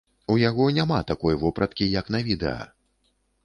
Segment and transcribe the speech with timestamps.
[0.35, 2.61] У яго няма такой вопраткі, як на відэа.